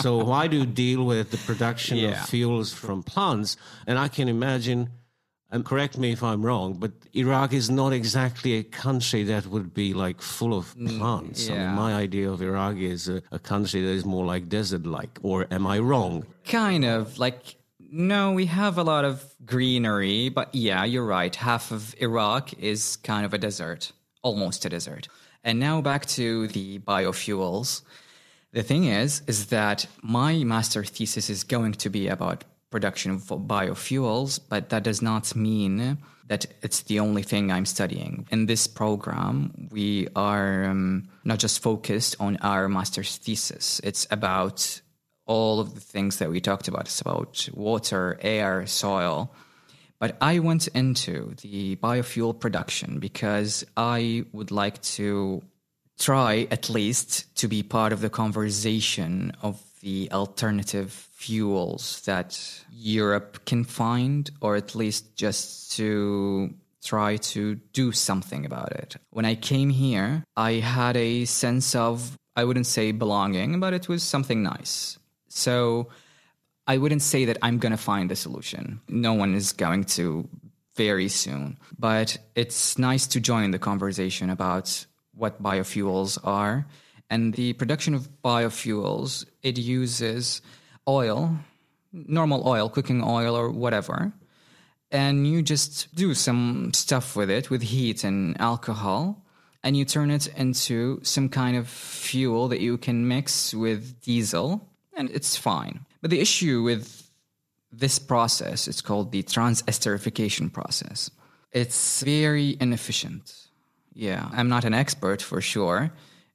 So, 0.00 0.24
why 0.24 0.46
do 0.46 0.56
you 0.56 0.64
deal 0.64 1.04
with 1.04 1.30
the 1.30 1.36
production 1.36 1.98
yeah. 1.98 2.22
of 2.22 2.28
fuels 2.28 2.72
from 2.72 3.02
plants? 3.02 3.58
And 3.86 3.98
I 3.98 4.08
can 4.08 4.26
imagine 4.26 4.88
and 5.50 5.64
correct 5.64 5.96
me 5.96 6.12
if 6.12 6.22
I'm 6.22 6.44
wrong, 6.44 6.74
but 6.74 6.92
Iraq 7.14 7.52
is 7.52 7.70
not 7.70 7.92
exactly 7.92 8.54
a 8.54 8.64
country 8.64 9.22
that 9.24 9.46
would 9.46 9.72
be 9.72 9.94
like 9.94 10.20
full 10.20 10.54
of 10.54 10.74
mm, 10.74 10.98
plants. 10.98 11.48
Yeah. 11.48 11.54
I 11.54 11.58
mean, 11.58 11.76
my 11.76 11.94
idea 11.94 12.30
of 12.30 12.42
Iraq 12.42 12.76
is 12.76 13.08
a, 13.08 13.22
a 13.30 13.38
country 13.38 13.80
that 13.80 13.90
is 13.90 14.04
more 14.04 14.24
like 14.24 14.48
desert-like. 14.48 15.18
Or 15.22 15.46
am 15.50 15.66
I 15.66 15.78
wrong? 15.78 16.26
Kind 16.44 16.84
of 16.84 17.18
like. 17.18 17.56
No, 17.90 18.32
we 18.32 18.46
have 18.46 18.78
a 18.78 18.82
lot 18.82 19.04
of 19.04 19.24
greenery, 19.44 20.28
but 20.28 20.54
yeah, 20.54 20.84
you're 20.84 21.04
right. 21.04 21.34
Half 21.34 21.70
of 21.70 21.94
Iraq 21.98 22.58
is 22.58 22.96
kind 22.96 23.24
of 23.24 23.32
a 23.32 23.38
desert, 23.38 23.92
almost 24.22 24.64
a 24.64 24.68
desert. 24.68 25.08
And 25.44 25.60
now 25.60 25.80
back 25.80 26.06
to 26.06 26.48
the 26.48 26.80
biofuels. 26.80 27.82
The 28.52 28.62
thing 28.62 28.84
is, 28.84 29.22
is 29.26 29.46
that 29.46 29.86
my 30.02 30.42
master 30.42 30.82
thesis 30.82 31.30
is 31.30 31.44
going 31.44 31.72
to 31.74 31.90
be 31.90 32.08
about 32.08 32.44
production 32.70 33.12
of 33.12 33.22
biofuels, 33.22 34.40
but 34.48 34.70
that 34.70 34.82
does 34.82 35.00
not 35.00 35.36
mean 35.36 35.98
that 36.26 36.46
it's 36.62 36.82
the 36.82 36.98
only 36.98 37.22
thing 37.22 37.52
I'm 37.52 37.66
studying. 37.66 38.26
In 38.30 38.46
this 38.46 38.66
program, 38.66 39.68
we 39.70 40.08
are 40.16 40.64
um, 40.64 41.08
not 41.24 41.38
just 41.38 41.62
focused 41.62 42.16
on 42.18 42.36
our 42.38 42.68
master's 42.68 43.16
thesis, 43.16 43.80
it's 43.84 44.06
about 44.10 44.80
all 45.26 45.60
of 45.60 45.74
the 45.74 45.80
things 45.80 46.18
that 46.18 46.30
we 46.30 46.40
talked 46.40 46.68
about. 46.68 46.82
It's 46.82 47.00
about 47.00 47.48
water, 47.52 48.18
air, 48.22 48.66
soil. 48.66 49.32
But 49.98 50.16
I 50.20 50.38
went 50.40 50.68
into 50.68 51.34
the 51.42 51.76
biofuel 51.76 52.38
production 52.38 52.98
because 52.98 53.64
I 53.76 54.24
would 54.32 54.50
like 54.50 54.80
to 54.82 55.42
try 55.98 56.46
at 56.50 56.68
least 56.68 57.34
to 57.36 57.48
be 57.48 57.62
part 57.62 57.92
of 57.92 58.00
the 58.00 58.10
conversation 58.10 59.32
of 59.42 59.62
the 59.80 60.10
alternative 60.12 60.90
fuels 61.12 62.02
that 62.02 62.38
Europe 62.70 63.44
can 63.46 63.64
find, 63.64 64.30
or 64.40 64.56
at 64.56 64.74
least 64.74 65.16
just 65.16 65.72
to 65.76 66.52
try 66.84 67.16
to 67.16 67.54
do 67.72 67.92
something 67.92 68.44
about 68.44 68.72
it. 68.72 68.96
When 69.10 69.24
I 69.24 69.34
came 69.34 69.70
here, 69.70 70.24
I 70.36 70.52
had 70.54 70.96
a 70.96 71.24
sense 71.24 71.74
of, 71.74 72.16
I 72.36 72.44
wouldn't 72.44 72.66
say 72.66 72.92
belonging, 72.92 73.60
but 73.60 73.72
it 73.72 73.88
was 73.88 74.02
something 74.02 74.42
nice. 74.42 74.98
So 75.36 75.88
I 76.66 76.78
wouldn't 76.78 77.02
say 77.02 77.26
that 77.26 77.38
I'm 77.42 77.58
going 77.58 77.72
to 77.72 77.78
find 77.78 78.10
the 78.10 78.16
solution. 78.16 78.80
No 78.88 79.12
one 79.12 79.34
is 79.34 79.52
going 79.52 79.84
to 79.96 80.28
very 80.74 81.08
soon. 81.08 81.58
But 81.78 82.18
it's 82.34 82.78
nice 82.78 83.06
to 83.08 83.20
join 83.20 83.50
the 83.50 83.58
conversation 83.58 84.30
about 84.30 84.86
what 85.14 85.42
biofuels 85.42 86.18
are. 86.24 86.66
And 87.08 87.34
the 87.34 87.52
production 87.54 87.94
of 87.94 88.08
biofuels, 88.22 89.26
it 89.42 89.58
uses 89.58 90.42
oil, 90.88 91.38
normal 91.92 92.46
oil, 92.46 92.68
cooking 92.68 93.02
oil 93.02 93.36
or 93.36 93.50
whatever. 93.50 94.12
And 94.90 95.26
you 95.26 95.42
just 95.42 95.94
do 95.94 96.14
some 96.14 96.72
stuff 96.74 97.16
with 97.16 97.30
it 97.30 97.50
with 97.50 97.62
heat 97.62 98.04
and 98.04 98.40
alcohol. 98.40 99.24
And 99.62 99.76
you 99.76 99.84
turn 99.84 100.10
it 100.10 100.28
into 100.36 101.00
some 101.02 101.28
kind 101.28 101.56
of 101.56 101.68
fuel 101.68 102.48
that 102.48 102.60
you 102.60 102.78
can 102.78 103.08
mix 103.08 103.52
with 103.52 104.00
diesel, 104.00 104.68
and 104.96 105.10
it's 105.10 105.36
fine. 105.36 105.86
But 106.00 106.10
the 106.10 106.20
issue 106.20 106.62
with 106.62 107.08
this 107.70 107.98
process 107.98 108.68
is 108.68 108.80
called 108.80 109.12
the 109.12 109.22
transesterification 109.22 110.52
process. 110.52 111.10
It's 111.52 112.02
very 112.02 112.56
inefficient. 112.60 113.34
Yeah, 113.92 114.28
I'm 114.32 114.48
not 114.48 114.64
an 114.64 114.74
expert 114.74 115.22
for 115.22 115.40
sure, 115.40 115.92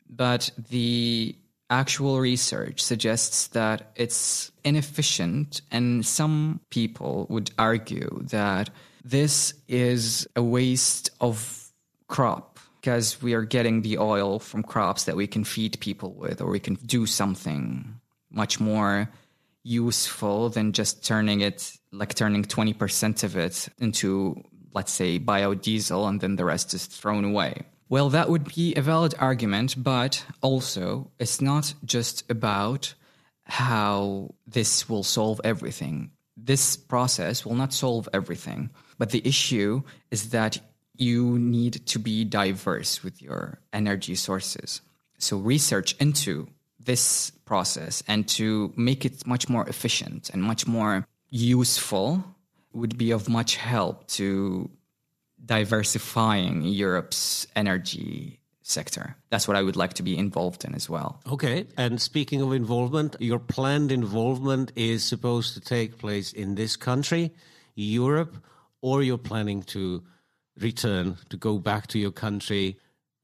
but 0.10 0.52
the 0.70 1.36
actual 1.70 2.20
research 2.20 2.82
suggests 2.82 3.48
that 3.48 3.92
it's 3.96 4.52
inefficient, 4.64 5.62
and 5.72 6.06
some 6.06 6.60
people 6.70 7.28
would 7.30 7.52
argue 7.58 8.24
that 8.30 8.70
this 9.04 9.54
is 9.68 10.28
a 10.36 10.44
waste 10.44 11.10
of 11.22 11.72
crop 12.08 12.60
because 12.82 13.22
we 13.22 13.34
are 13.34 13.44
getting 13.44 13.84
the 13.84 13.98
oil 14.00 14.40
from 14.40 14.64
crops 14.64 15.06
that 15.06 15.16
we 15.16 15.28
can 15.28 15.44
feed 15.44 15.80
people 15.80 16.14
with, 16.14 16.42
or 16.42 16.50
we 16.50 16.60
can 16.60 16.76
do 16.76 17.06
something 17.06 18.01
much 18.32 18.60
more 18.60 19.10
useful 19.64 20.50
than 20.50 20.72
just 20.72 21.06
turning 21.06 21.42
it 21.42 21.78
like 21.92 22.16
turning 22.16 22.44
20% 22.44 23.24
of 23.24 23.38
it 23.38 23.70
into 23.80 24.42
let's 24.74 24.92
say 24.92 25.20
biodiesel 25.20 26.08
and 26.08 26.22
then 26.22 26.36
the 26.36 26.46
rest 26.46 26.74
is 26.74 26.86
thrown 26.86 27.26
away. 27.26 27.62
Well 27.90 28.10
that 28.10 28.30
would 28.30 28.54
be 28.56 28.74
a 28.76 28.82
valid 28.82 29.14
argument 29.20 29.76
but 29.82 30.26
also 30.42 31.12
it's 31.20 31.42
not 31.42 31.74
just 31.86 32.30
about 32.32 32.94
how 33.44 34.34
this 34.48 34.90
will 34.90 35.04
solve 35.04 35.42
everything. 35.44 36.12
This 36.38 36.78
process 36.78 37.46
will 37.46 37.56
not 37.56 37.74
solve 37.74 38.10
everything 38.14 38.72
but 38.98 39.12
the 39.12 39.22
issue 39.28 39.84
is 40.10 40.30
that 40.30 40.60
you 40.96 41.38
need 41.40 41.86
to 41.88 42.00
be 42.00 42.24
diverse 42.24 43.04
with 43.04 43.22
your 43.22 43.60
energy 43.74 44.16
sources. 44.16 44.82
So 45.18 45.38
research 45.38 45.96
into 46.00 46.48
this 46.86 47.32
process 47.46 48.04
and 48.08 48.28
to 48.28 48.74
make 48.76 49.06
it 49.06 49.26
much 49.28 49.50
more 49.50 49.68
efficient 49.68 50.30
and 50.30 50.42
much 50.42 50.68
more 50.68 51.06
useful 51.30 52.24
would 52.74 52.98
be 52.98 53.12
of 53.12 53.28
much 53.30 53.56
help 53.56 54.08
to 54.08 54.70
diversifying 55.46 56.62
Europe's 56.62 57.48
energy 57.56 58.40
sector. 58.62 59.16
That's 59.30 59.48
what 59.48 59.58
I 59.58 59.64
would 59.64 59.76
like 59.76 59.94
to 59.96 60.04
be 60.04 60.18
involved 60.18 60.64
in 60.64 60.74
as 60.76 60.90
well. 60.90 61.20
Okay. 61.30 61.68
And 61.78 62.02
speaking 62.02 62.42
of 62.42 62.54
involvement, 62.54 63.16
your 63.20 63.40
planned 63.40 63.92
involvement 63.92 64.72
is 64.76 65.04
supposed 65.04 65.54
to 65.56 65.60
take 65.60 65.98
place 65.98 66.32
in 66.32 66.56
this 66.56 66.76
country, 66.76 67.32
Europe, 67.76 68.38
or 68.82 69.04
you're 69.04 69.18
planning 69.18 69.64
to 69.64 70.04
return, 70.60 71.18
to 71.30 71.38
go 71.38 71.58
back 71.58 71.88
to 71.88 72.00
your 72.00 72.12
country, 72.12 72.78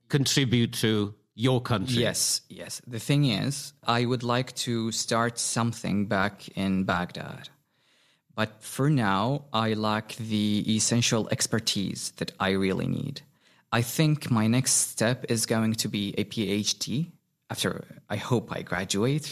contribute 0.09 0.73
to 0.73 1.13
your 1.37 1.61
country. 1.61 2.01
Yes, 2.01 2.41
yes. 2.49 2.81
The 2.87 2.99
thing 2.99 3.25
is, 3.25 3.73
I 3.85 4.05
would 4.05 4.23
like 4.23 4.55
to 4.65 4.91
start 4.91 5.37
something 5.37 6.07
back 6.07 6.49
in 6.57 6.83
Baghdad. 6.83 7.49
But 8.35 8.63
for 8.63 8.89
now, 8.89 9.45
I 9.53 9.73
lack 9.73 10.15
the 10.15 10.65
essential 10.67 11.29
expertise 11.29 12.11
that 12.17 12.31
I 12.39 12.49
really 12.51 12.87
need. 12.87 13.21
I 13.71 13.83
think 13.83 14.31
my 14.31 14.47
next 14.47 14.73
step 14.91 15.25
is 15.29 15.45
going 15.45 15.73
to 15.73 15.87
be 15.87 16.15
a 16.17 16.23
PhD. 16.23 17.11
After 17.49 17.85
I 18.09 18.15
hope 18.17 18.51
I 18.51 18.63
graduate. 18.63 19.31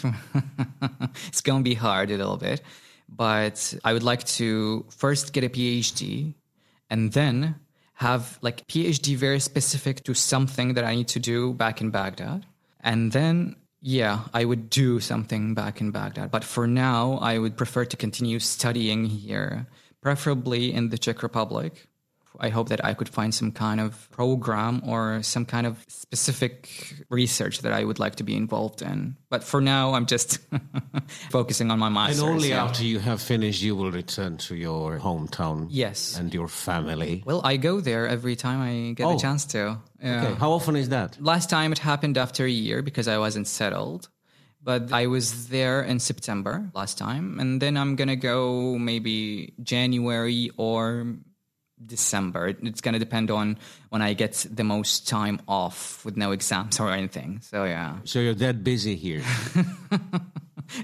it's 1.26 1.40
going 1.40 1.64
to 1.64 1.68
be 1.68 1.74
hard 1.74 2.10
a 2.10 2.16
little 2.16 2.36
bit, 2.36 2.62
but 3.08 3.74
I 3.84 3.92
would 3.92 4.04
like 4.04 4.24
to 4.38 4.86
first 4.90 5.32
get 5.32 5.44
a 5.44 5.48
PhD 5.48 6.34
and 6.88 7.12
then 7.12 7.56
have 7.96 8.38
like 8.42 8.66
PhD 8.66 9.16
very 9.16 9.40
specific 9.40 10.04
to 10.04 10.14
something 10.14 10.74
that 10.74 10.84
I 10.84 10.94
need 10.94 11.08
to 11.08 11.20
do 11.20 11.54
back 11.54 11.80
in 11.80 11.90
Baghdad. 11.90 12.44
And 12.80 13.12
then, 13.12 13.56
yeah, 13.80 14.24
I 14.34 14.44
would 14.44 14.68
do 14.68 15.00
something 15.00 15.54
back 15.54 15.80
in 15.80 15.90
Baghdad. 15.90 16.30
But 16.30 16.44
for 16.44 16.66
now, 16.66 17.18
I 17.22 17.38
would 17.38 17.56
prefer 17.56 17.84
to 17.86 17.96
continue 17.96 18.38
studying 18.38 19.06
here, 19.06 19.66
preferably 20.02 20.72
in 20.72 20.90
the 20.90 20.98
Czech 20.98 21.22
Republic. 21.22 21.88
I 22.40 22.48
hope 22.50 22.68
that 22.68 22.84
I 22.84 22.94
could 22.94 23.08
find 23.08 23.34
some 23.34 23.52
kind 23.52 23.80
of 23.80 24.08
program 24.10 24.82
or 24.84 25.22
some 25.22 25.44
kind 25.44 25.66
of 25.66 25.84
specific 25.88 26.68
research 27.10 27.60
that 27.60 27.72
I 27.72 27.84
would 27.84 27.98
like 27.98 28.16
to 28.16 28.24
be 28.24 28.36
involved 28.36 28.82
in. 28.82 29.16
But 29.30 29.44
for 29.44 29.60
now, 29.60 29.94
I'm 29.94 30.06
just 30.06 30.38
focusing 31.30 31.70
on 31.70 31.78
my 31.78 31.88
master's. 31.88 32.20
And 32.20 32.28
only 32.30 32.48
yeah. 32.50 32.64
after 32.64 32.84
you 32.84 32.98
have 32.98 33.20
finished, 33.20 33.62
you 33.62 33.74
will 33.76 33.90
return 33.90 34.36
to 34.38 34.54
your 34.54 34.98
hometown. 34.98 35.68
Yes. 35.70 36.18
And 36.18 36.32
your 36.32 36.48
family. 36.48 37.22
Well, 37.26 37.40
I 37.44 37.56
go 37.56 37.80
there 37.80 38.06
every 38.08 38.36
time 38.36 38.60
I 38.60 38.92
get 38.94 39.06
Oh. 39.06 39.16
a 39.16 39.18
chance 39.18 39.44
to. 39.46 39.78
Yeah. 40.02 40.24
Okay. 40.24 40.34
How 40.38 40.52
often 40.52 40.76
is 40.76 40.88
that? 40.90 41.16
Last 41.20 41.50
time 41.50 41.72
it 41.72 41.78
happened 41.78 42.18
after 42.18 42.44
a 42.44 42.50
year 42.50 42.82
because 42.82 43.08
I 43.08 43.18
wasn't 43.18 43.46
settled. 43.46 44.08
But 44.62 44.92
I 44.92 45.06
was 45.06 45.46
there 45.48 45.80
in 45.82 46.00
September 46.00 46.68
last 46.74 46.98
time. 46.98 47.38
And 47.38 47.62
then 47.62 47.76
I'm 47.76 47.94
going 47.94 48.08
to 48.08 48.16
go 48.16 48.76
maybe 48.76 49.54
January 49.62 50.50
or 50.56 51.06
December. 51.84 52.48
It's 52.48 52.80
going 52.80 52.94
to 52.94 52.98
depend 52.98 53.30
on 53.30 53.58
when 53.90 54.02
I 54.02 54.14
get 54.14 54.46
the 54.50 54.64
most 54.64 55.08
time 55.08 55.40
off 55.46 56.04
with 56.04 56.16
no 56.16 56.32
exams 56.32 56.80
or 56.80 56.90
anything. 56.90 57.40
So, 57.42 57.64
yeah. 57.64 57.98
So 58.04 58.20
you're 58.20 58.34
that 58.34 58.64
busy 58.64 58.96
here. 58.96 59.22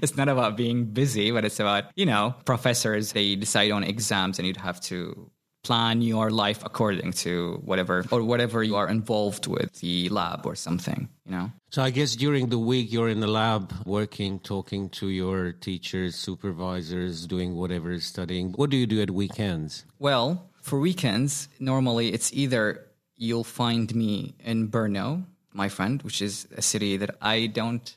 It's 0.01 0.15
not 0.15 0.29
about 0.29 0.57
being 0.57 0.85
busy, 0.85 1.31
but 1.31 1.45
it's 1.45 1.59
about, 1.59 1.85
you 1.95 2.05
know, 2.05 2.35
professors, 2.45 3.11
they 3.11 3.35
decide 3.35 3.71
on 3.71 3.83
exams 3.83 4.39
and 4.39 4.47
you'd 4.47 4.57
have 4.57 4.79
to 4.81 5.29
plan 5.63 6.01
your 6.01 6.29
life 6.29 6.61
according 6.65 7.13
to 7.13 7.61
whatever 7.63 8.03
or 8.11 8.21
whatever 8.21 8.61
you 8.63 8.75
are 8.75 8.87
involved 8.89 9.47
with 9.47 9.79
the 9.79 10.09
lab 10.09 10.45
or 10.45 10.55
something, 10.55 11.07
you 11.25 11.31
know? 11.31 11.51
so 11.69 11.81
I 11.81 11.89
guess 11.89 12.17
during 12.17 12.49
the 12.49 12.59
week 12.59 12.91
you're 12.91 13.07
in 13.07 13.21
the 13.21 13.27
lab 13.27 13.73
working, 13.85 14.39
talking 14.39 14.89
to 14.89 15.07
your 15.07 15.53
teachers, 15.53 16.15
supervisors, 16.15 17.25
doing 17.25 17.55
whatever 17.55 17.97
studying. 17.99 18.51
What 18.51 18.71
do 18.71 18.77
you 18.77 18.85
do 18.85 19.01
at 19.01 19.11
weekends? 19.11 19.85
Well, 19.99 20.49
for 20.63 20.79
weekends, 20.79 21.49
normally 21.59 22.13
it's 22.13 22.33
either 22.33 22.87
you'll 23.17 23.43
find 23.43 23.93
me 23.93 24.33
in 24.39 24.69
Brno, 24.69 25.25
my 25.53 25.69
friend, 25.69 26.01
which 26.01 26.21
is 26.21 26.47
a 26.55 26.61
city 26.61 26.97
that 26.97 27.15
I 27.21 27.47
don't 27.47 27.95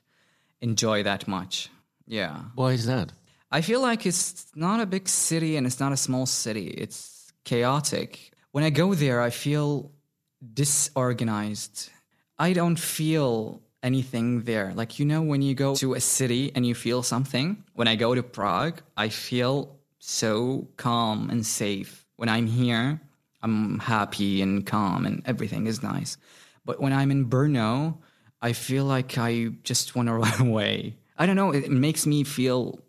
enjoy 0.61 1.05
that 1.05 1.27
much. 1.27 1.71
Yeah. 2.07 2.43
Why 2.55 2.73
is 2.73 2.87
that? 2.87 3.13
I 3.51 3.61
feel 3.61 3.81
like 3.81 4.05
it's 4.05 4.47
not 4.55 4.81
a 4.81 4.87
big 4.87 5.09
city 5.09 5.57
and 5.57 5.67
it's 5.67 5.81
not 5.81 5.93
a 5.93 5.97
small 5.97 6.27
city. 6.27 6.67
It's 6.67 7.33
chaotic. 7.45 8.33
When 8.51 8.65
I 8.65 8.71
go 8.71 8.95
there, 8.95 9.23
I 9.23 9.31
feel 9.31 9.93
disorganized. 10.53 11.91
I 12.39 12.53
don't 12.53 12.79
feel 12.79 13.63
anything 13.83 14.43
there. 14.43 14.73
Like, 14.75 14.99
you 14.99 15.07
know, 15.07 15.23
when 15.23 15.43
you 15.43 15.55
go 15.55 15.75
to 15.77 15.95
a 15.95 16.01
city 16.01 16.51
and 16.55 16.67
you 16.67 16.75
feel 16.75 17.03
something, 17.03 17.63
when 17.75 17.89
I 17.89 17.95
go 17.95 18.15
to 18.15 18.23
Prague, 18.23 18.81
I 18.97 19.09
feel 19.09 19.79
so 19.99 20.69
calm 20.77 21.31
and 21.31 21.47
safe. 21.47 22.06
When 22.17 22.29
I'm 22.29 22.47
here, 22.47 23.01
I'm 23.43 23.79
happy 23.79 24.43
and 24.43 24.67
calm 24.67 25.07
and 25.07 25.23
everything 25.27 25.67
is 25.67 25.83
nice. 25.83 26.17
But 26.65 26.81
when 26.81 26.93
I'm 26.93 27.11
in 27.11 27.29
Brno, 27.29 27.99
I 28.43 28.53
feel 28.53 28.85
like 28.85 29.19
I 29.19 29.51
just 29.63 29.95
want 29.95 30.09
to 30.09 30.15
run 30.25 30.41
away. 30.41 30.97
I 31.19 31.27
don't 31.27 31.37
know. 31.37 31.53
It 31.53 31.71
makes 31.71 32.07
me 32.07 32.25
feel 32.25 32.81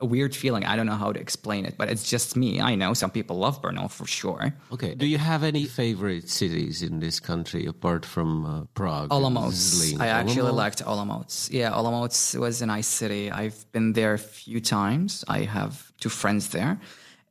a 0.00 0.04
weird 0.06 0.34
feeling. 0.34 0.64
I 0.64 0.74
don't 0.76 0.86
know 0.86 0.96
how 0.96 1.12
to 1.12 1.20
explain 1.20 1.64
it, 1.64 1.76
but 1.78 1.88
it's 1.88 2.10
just 2.10 2.36
me. 2.36 2.60
I 2.60 2.74
know 2.74 2.92
some 2.92 3.10
people 3.10 3.38
love 3.38 3.62
Brno 3.62 3.88
for 3.88 4.06
sure. 4.06 4.52
Okay. 4.72 4.94
Do 4.96 5.06
you 5.06 5.16
have 5.16 5.44
any 5.44 5.64
favorite 5.64 6.28
cities 6.28 6.82
in 6.82 6.98
this 6.98 7.20
country 7.20 7.66
apart 7.66 8.04
from 8.04 8.44
uh, 8.44 8.64
Prague? 8.74 9.10
Olomouc. 9.10 10.00
I 10.00 10.08
actually 10.08 10.50
Olomouc? 10.50 10.56
liked 10.56 10.84
Olomouc. 10.84 11.50
Yeah, 11.52 11.70
Olomouc 11.70 12.38
was 12.38 12.60
a 12.60 12.66
nice 12.66 12.88
city. 12.88 13.30
I've 13.30 13.64
been 13.72 13.92
there 13.92 14.14
a 14.14 14.18
few 14.18 14.60
times. 14.60 15.24
I 15.28 15.42
have 15.42 15.92
two 16.00 16.08
friends 16.08 16.48
there, 16.48 16.80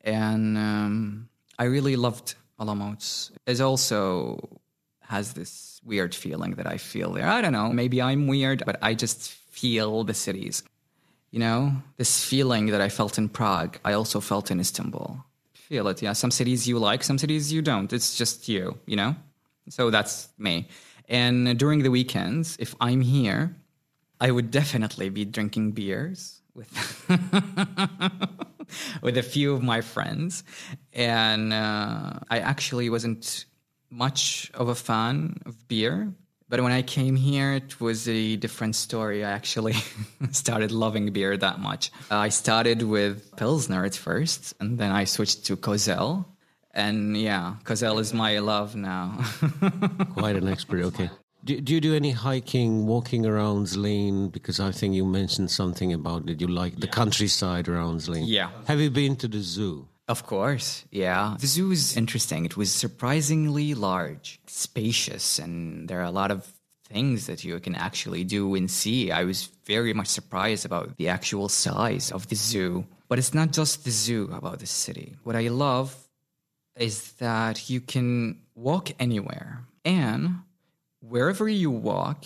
and 0.06 0.58
um, 0.58 1.30
I 1.62 1.66
really 1.66 1.96
loved 1.96 2.34
Olomouc. 2.60 3.30
It 3.46 3.62
also 3.62 4.40
has 5.02 5.34
this 5.34 5.80
weird 5.86 6.16
feeling 6.16 6.56
that 6.56 6.66
I 6.66 6.78
feel 6.78 7.12
there. 7.14 7.28
I 7.28 7.40
don't 7.40 7.54
know. 7.54 7.70
Maybe 7.72 8.02
I'm 8.02 8.26
weird, 8.26 8.64
but 8.66 8.80
I 8.82 8.96
just 8.96 9.30
feel 9.30 10.04
the 10.04 10.16
cities. 10.16 10.64
You 11.30 11.38
know, 11.38 11.74
this 11.98 12.26
feeling 12.26 12.72
that 12.72 12.82
I 12.82 12.90
felt 12.90 13.20
in 13.20 13.30
Prague, 13.30 13.78
I 13.86 13.94
also 13.94 14.20
felt 14.22 14.50
in 14.50 14.60
Istanbul. 14.60 15.24
Feel 15.54 15.88
it, 15.90 16.02
yeah. 16.02 16.14
Some 16.14 16.32
cities 16.32 16.68
you 16.68 16.80
like, 16.80 17.04
some 17.04 17.20
cities 17.20 17.54
you 17.54 17.62
don't. 17.62 17.94
It's 17.94 18.18
just 18.18 18.50
you, 18.50 18.80
you 18.88 18.96
know? 18.96 19.16
So 19.70 19.92
that's 19.92 20.30
me. 20.40 20.68
And 21.08 21.60
during 21.60 21.84
the 21.84 21.92
weekends, 21.92 22.58
if 22.60 22.74
I'm 22.82 23.02
here, 23.02 23.56
I 24.20 24.32
would 24.32 24.50
definitely 24.50 25.10
be 25.10 25.26
drinking 25.26 25.74
beers 25.74 26.42
with 26.56 26.72
with 29.02 29.18
a 29.18 29.24
few 29.24 29.54
of 29.54 29.62
my 29.64 29.82
friends, 29.82 30.44
and 30.94 31.54
uh, 31.54 32.20
I 32.30 32.40
actually 32.40 32.90
wasn't 32.90 33.46
much 33.90 34.52
of 34.54 34.70
a 34.70 34.76
fan 34.76 35.38
of 35.46 35.68
beer. 35.68 36.14
But 36.50 36.62
when 36.62 36.74
I 36.74 36.82
came 36.82 37.16
here, 37.16 37.54
it 37.54 37.80
was 37.80 38.10
a 38.10 38.36
different 38.36 38.76
story. 38.76 39.24
I 39.24 39.32
actually 39.32 39.76
started 40.32 40.72
loving 40.74 41.14
beer 41.14 41.38
that 41.38 41.60
much. 41.60 41.92
Uh, 42.12 42.18
I 42.18 42.28
started 42.28 42.84
with 42.84 43.34
Pilsner 43.38 43.86
at 43.86 43.96
first, 43.96 44.54
and 44.60 44.78
then 44.78 44.92
I 44.92 45.06
switched 45.06 45.46
to 45.46 45.56
Kozel. 45.56 46.26
And 46.74 47.16
yeah, 47.16 47.56
Kozel 47.64 48.00
is 48.02 48.14
my 48.14 48.40
love 48.40 48.76
now. 48.76 49.24
Quite 50.14 50.36
an 50.36 50.48
expert, 50.50 50.84
okay. 50.84 51.10
Do, 51.44 51.60
do, 51.60 51.74
you 51.74 51.82
do 51.82 51.96
any 51.96 52.12
hiking, 52.12 52.86
walking 52.86 53.26
around 53.26 53.66
Zlín? 53.66 54.32
Because 54.32 54.60
I 54.60 54.72
think 54.72 54.94
you 54.94 55.06
mentioned 55.06 55.50
something 55.50 55.92
about 55.92 56.26
that 56.28 56.40
you 56.40 56.48
like 56.48 56.80
the 56.80 56.88
countryside 56.88 57.68
around 57.68 57.98
Zlín. 58.02 58.24
Yeah. 58.28 58.52
Have 58.66 58.80
you 58.80 58.92
been 58.92 59.16
to 59.18 59.28
the 59.28 59.40
zoo? 59.40 59.88
Of 60.08 60.26
course, 60.28 60.84
yeah. 60.92 61.38
The 61.40 61.48
zoo 61.48 61.72
is 61.72 61.96
interesting. 61.96 62.46
It 62.46 62.58
was 62.58 62.72
surprisingly 62.72 63.74
large, 63.74 64.40
spacious, 64.46 65.40
and 65.40 65.88
there 65.88 66.00
are 66.02 66.12
a 66.12 66.12
lot 66.12 66.32
of 66.32 66.46
things 66.92 67.28
that 67.28 67.44
you 67.44 67.60
can 67.60 67.76
actually 67.76 68.24
do 68.24 68.54
and 68.56 68.70
see. 68.70 69.12
I 69.12 69.24
was 69.24 69.50
very 69.66 69.94
much 69.94 70.08
surprised 70.08 70.66
about 70.66 70.98
the 70.98 71.08
actual 71.08 71.48
size 71.50 72.12
of 72.12 72.28
the 72.28 72.36
zoo. 72.36 72.86
But 73.08 73.20
it's 73.20 73.34
not 73.34 73.52
just 73.52 73.84
the 73.84 73.92
zoo 73.92 74.30
about 74.34 74.60
the 74.60 74.66
city. 74.66 75.16
What 75.24 75.36
I 75.36 75.48
love 75.48 75.96
is 76.76 77.14
that 77.14 77.70
you 77.70 77.82
can 77.82 78.42
walk 78.56 78.92
anywhere 79.00 79.66
and 79.84 80.42
wherever 81.02 81.48
you 81.48 81.70
walk, 81.70 82.26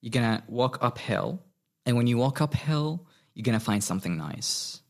you're 0.00 0.10
gonna 0.10 0.42
walk 0.48 0.78
uphill. 0.80 1.42
And 1.86 1.96
when 1.96 2.06
you 2.06 2.18
walk 2.18 2.40
uphill, 2.40 3.06
you're 3.34 3.44
gonna 3.44 3.60
find 3.60 3.82
something 3.82 4.16
nice. 4.16 4.82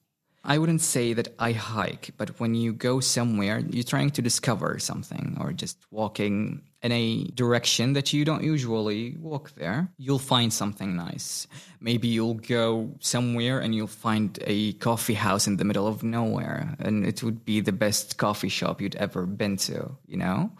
I 0.42 0.56
wouldn't 0.56 0.80
say 0.80 1.12
that 1.12 1.34
I 1.38 1.52
hike, 1.52 2.12
but 2.16 2.40
when 2.40 2.54
you 2.54 2.72
go 2.72 3.00
somewhere, 3.00 3.58
you're 3.58 3.84
trying 3.84 4.10
to 4.12 4.22
discover 4.22 4.78
something 4.78 5.36
or 5.38 5.52
just 5.52 5.76
walking 5.90 6.62
in 6.82 6.92
a 6.92 7.24
direction 7.34 7.92
that 7.92 8.14
you 8.14 8.24
don't 8.24 8.42
usually 8.42 9.16
walk 9.20 9.54
there, 9.56 9.90
you'll 9.98 10.18
find 10.18 10.50
something 10.50 10.96
nice. 10.96 11.46
Maybe 11.78 12.08
you'll 12.08 12.34
go 12.34 12.90
somewhere 13.00 13.60
and 13.60 13.74
you'll 13.74 13.86
find 13.86 14.38
a 14.46 14.72
coffee 14.74 15.12
house 15.12 15.46
in 15.46 15.58
the 15.58 15.64
middle 15.64 15.86
of 15.86 16.02
nowhere, 16.02 16.74
and 16.78 17.04
it 17.04 17.22
would 17.22 17.44
be 17.44 17.60
the 17.60 17.72
best 17.72 18.16
coffee 18.16 18.48
shop 18.48 18.80
you'd 18.80 18.96
ever 18.96 19.26
been 19.26 19.58
to, 19.58 19.90
you 20.06 20.16
know? 20.16 20.50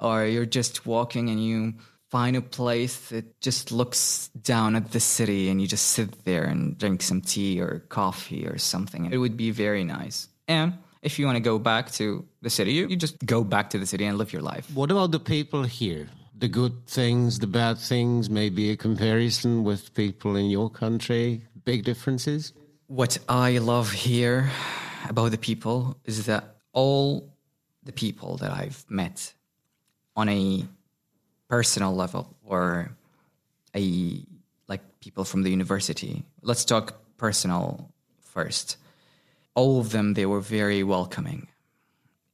Or 0.00 0.24
you're 0.24 0.46
just 0.46 0.86
walking 0.86 1.28
and 1.28 1.44
you 1.44 1.74
find 2.10 2.36
a 2.36 2.42
place 2.42 3.10
that 3.10 3.40
just 3.40 3.70
looks 3.70 4.28
down 4.42 4.74
at 4.74 4.90
the 4.90 5.00
city 5.00 5.48
and 5.48 5.60
you 5.60 5.68
just 5.68 5.90
sit 5.90 6.24
there 6.24 6.44
and 6.44 6.76
drink 6.76 7.02
some 7.02 7.20
tea 7.20 7.60
or 7.60 7.84
coffee 7.88 8.46
or 8.46 8.58
something. 8.58 9.12
It 9.12 9.18
would 9.18 9.36
be 9.36 9.50
very 9.52 9.84
nice. 9.84 10.28
And 10.48 10.74
if 11.02 11.18
you 11.18 11.26
want 11.26 11.36
to 11.36 11.40
go 11.40 11.58
back 11.58 11.92
to 11.92 12.26
the 12.42 12.50
city, 12.50 12.72
you, 12.72 12.88
you 12.88 12.96
just 12.96 13.24
go 13.24 13.44
back 13.44 13.70
to 13.70 13.78
the 13.78 13.86
city 13.86 14.04
and 14.04 14.18
live 14.18 14.32
your 14.32 14.42
life. 14.42 14.68
What 14.74 14.90
about 14.90 15.12
the 15.12 15.20
people 15.20 15.62
here? 15.62 16.08
The 16.36 16.48
good 16.48 16.86
things, 16.86 17.38
the 17.38 17.46
bad 17.46 17.78
things, 17.78 18.28
maybe 18.28 18.70
a 18.70 18.76
comparison 18.76 19.62
with 19.62 19.94
people 19.94 20.36
in 20.36 20.46
your 20.50 20.70
country? 20.70 21.42
Big 21.64 21.84
differences? 21.84 22.52
What 22.88 23.18
I 23.28 23.58
love 23.58 23.92
here 23.92 24.50
about 25.08 25.30
the 25.30 25.38
people 25.38 25.96
is 26.04 26.26
that 26.26 26.56
all 26.72 27.36
the 27.84 27.92
people 27.92 28.36
that 28.38 28.50
I've 28.50 28.84
met 28.88 29.32
on 30.16 30.28
a 30.28 30.64
personal 31.48 31.94
level 31.94 32.36
or 32.44 32.90
a 33.76 34.22
like 34.68 34.82
people 35.00 35.24
from 35.24 35.42
the 35.42 35.50
university. 35.50 36.24
Let's 36.42 36.64
talk 36.64 36.94
personal 37.16 37.90
first. 38.20 38.76
All 39.54 39.80
of 39.80 39.90
them 39.90 40.14
they 40.14 40.26
were 40.26 40.40
very 40.40 40.82
welcoming. 40.82 41.48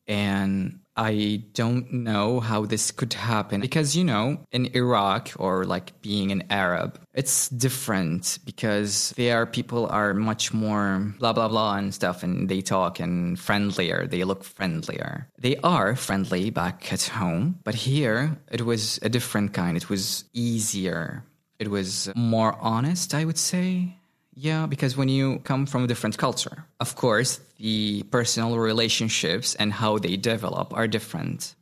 And 0.07 0.81
I 0.97 1.43
don't 1.53 1.93
know 1.93 2.41
how 2.41 2.65
this 2.65 2.91
could 2.91 3.13
happen 3.13 3.61
because, 3.61 3.95
you 3.95 4.05
know, 4.05 4.41
in 4.51 4.75
Iraq 4.75 5.33
or 5.39 5.65
like 5.65 6.01
being 6.01 6.33
an 6.33 6.45
Arab, 6.51 6.99
it's 7.13 7.49
different 7.51 8.39
because 8.45 9.13
there 9.17 9.45
people 9.47 9.87
are 9.87 10.15
much 10.15 10.55
more 10.55 11.13
blah, 11.19 11.33
blah, 11.33 11.49
blah 11.49 11.77
and 11.77 11.95
stuff 11.95 12.23
and 12.23 12.49
they 12.49 12.63
talk 12.63 12.99
and 12.99 13.39
friendlier. 13.39 14.07
They 14.07 14.25
look 14.25 14.43
friendlier. 14.43 15.29
They 15.39 15.57
are 15.59 15.97
friendly 15.97 16.51
back 16.51 16.93
at 16.93 17.03
home, 17.03 17.59
but 17.65 17.75
here 17.75 18.39
it 18.51 18.63
was 18.63 18.99
a 19.03 19.09
different 19.09 19.53
kind. 19.53 19.77
It 19.77 19.91
was 19.91 20.25
easier. 20.33 21.25
It 21.59 21.69
was 21.69 22.11
more 22.15 22.57
honest, 22.61 23.15
I 23.15 23.25
would 23.25 23.39
say. 23.39 23.97
Yeah, 24.39 24.67
because 24.67 24.99
when 24.99 25.09
you 25.09 25.39
come 25.45 25.65
from 25.65 25.85
a 25.85 25.87
different 25.87 26.19
culture, 26.19 26.67
of 26.79 26.95
course, 26.95 27.41
the 27.59 28.03
personal 28.11 28.59
relationships 28.59 29.55
and 29.55 29.73
how 29.73 29.97
they 29.97 30.17
develop 30.19 30.75
are 30.75 30.87
different. 30.87 31.55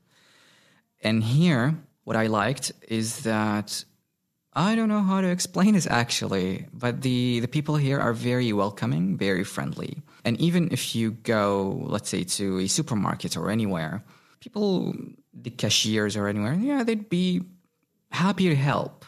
And 1.00 1.22
here, 1.22 1.76
what 2.02 2.16
I 2.16 2.26
liked 2.26 2.72
is 2.88 3.20
that 3.20 3.84
I 4.52 4.74
don't 4.74 4.88
know 4.88 5.02
how 5.02 5.20
to 5.20 5.28
explain 5.28 5.74
this 5.74 5.86
actually, 5.86 6.66
but 6.72 7.02
the, 7.02 7.38
the 7.38 7.48
people 7.48 7.76
here 7.76 8.00
are 8.00 8.12
very 8.12 8.52
welcoming, 8.52 9.16
very 9.16 9.44
friendly. 9.44 10.02
And 10.24 10.36
even 10.40 10.68
if 10.72 10.96
you 10.96 11.12
go, 11.12 11.80
let's 11.86 12.08
say, 12.08 12.24
to 12.24 12.58
a 12.58 12.66
supermarket 12.66 13.36
or 13.36 13.50
anywhere, 13.50 14.02
people, 14.40 14.94
the 15.32 15.50
cashiers 15.50 16.16
or 16.16 16.26
anywhere, 16.26 16.54
yeah, 16.54 16.82
they'd 16.82 17.08
be 17.08 17.42
happy 18.10 18.48
to 18.48 18.56
help 18.56 19.04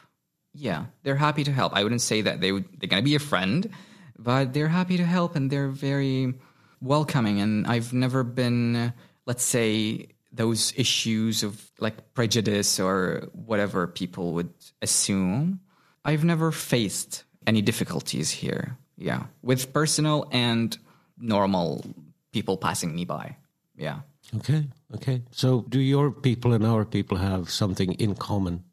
yeah, 0.56 0.86
they're 1.02 1.16
happy 1.16 1.44
to 1.44 1.52
help. 1.52 1.74
I 1.74 1.82
wouldn't 1.82 2.00
say 2.00 2.22
that 2.22 2.40
they 2.40 2.52
would, 2.52 2.64
they're 2.78 2.88
going 2.88 3.02
to 3.02 3.04
be 3.04 3.14
a 3.14 3.20
friend, 3.20 3.70
but 4.18 4.52
they're 4.52 4.68
happy 4.68 4.96
to 4.96 5.04
help 5.04 5.36
and 5.36 5.50
they're 5.50 5.68
very 5.68 6.34
welcoming. 6.80 7.40
And 7.40 7.66
I've 7.66 7.92
never 7.92 8.24
been, 8.24 8.92
let's 9.26 9.44
say, 9.44 10.08
those 10.32 10.72
issues 10.76 11.42
of 11.42 11.70
like 11.78 12.14
prejudice 12.14 12.80
or 12.80 13.28
whatever 13.32 13.86
people 13.86 14.32
would 14.32 14.52
assume. 14.82 15.60
I've 16.04 16.24
never 16.24 16.52
faced 16.52 17.24
any 17.46 17.62
difficulties 17.62 18.30
here. 18.30 18.76
Yeah, 18.98 19.24
with 19.42 19.72
personal 19.74 20.26
and 20.32 20.76
normal 21.18 21.84
people 22.32 22.56
passing 22.56 22.94
me 22.94 23.04
by. 23.04 23.36
Yeah. 23.76 24.00
Okay. 24.36 24.66
Okay. 24.94 25.22
So, 25.30 25.66
do 25.68 25.78
your 25.80 26.10
people 26.10 26.54
and 26.54 26.64
our 26.64 26.84
people 26.84 27.18
have 27.18 27.50
something 27.50 27.92
in 27.94 28.14
common? 28.14 28.64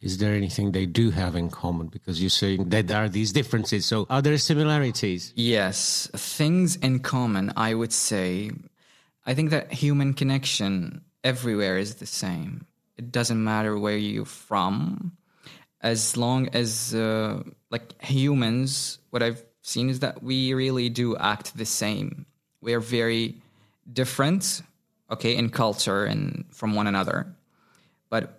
Is 0.00 0.18
there 0.18 0.34
anything 0.34 0.72
they 0.72 0.86
do 0.86 1.10
have 1.10 1.34
in 1.36 1.50
common? 1.50 1.88
Because 1.88 2.20
you're 2.20 2.30
saying 2.30 2.68
that 2.68 2.86
there 2.86 3.04
are 3.04 3.08
these 3.08 3.32
differences. 3.32 3.86
So 3.86 4.06
are 4.10 4.20
there 4.22 4.36
similarities? 4.38 5.32
Yes, 5.34 6.10
things 6.14 6.76
in 6.76 7.00
common, 7.00 7.52
I 7.56 7.74
would 7.74 7.92
say. 7.92 8.50
I 9.24 9.34
think 9.34 9.50
that 9.50 9.72
human 9.72 10.14
connection 10.14 11.02
everywhere 11.24 11.78
is 11.78 11.96
the 11.96 12.06
same. 12.06 12.66
It 12.96 13.10
doesn't 13.10 13.42
matter 13.42 13.78
where 13.78 13.96
you're 13.96 14.24
from. 14.24 15.16
As 15.80 16.16
long 16.16 16.48
as, 16.52 16.94
uh, 16.94 17.42
like 17.70 18.00
humans, 18.02 18.98
what 19.10 19.22
I've 19.22 19.44
seen 19.62 19.90
is 19.90 20.00
that 20.00 20.22
we 20.22 20.54
really 20.54 20.88
do 20.88 21.16
act 21.16 21.56
the 21.56 21.66
same. 21.66 22.26
We 22.60 22.74
are 22.74 22.80
very 22.80 23.36
different, 23.92 24.62
okay, 25.10 25.36
in 25.36 25.50
culture 25.50 26.04
and 26.04 26.44
from 26.52 26.74
one 26.74 26.86
another. 26.86 27.26
But 28.08 28.35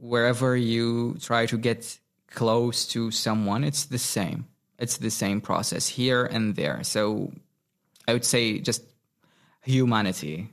wherever 0.00 0.56
you 0.56 1.16
try 1.20 1.46
to 1.46 1.58
get 1.58 1.98
close 2.30 2.86
to 2.88 3.10
someone, 3.10 3.64
it's 3.64 3.86
the 3.86 3.98
same. 3.98 4.46
It's 4.78 4.98
the 4.98 5.10
same 5.10 5.40
process 5.40 5.88
here 5.88 6.24
and 6.24 6.54
there. 6.54 6.82
So 6.84 7.32
I 8.06 8.12
would 8.12 8.24
say 8.24 8.60
just 8.60 8.82
humanity 9.62 10.48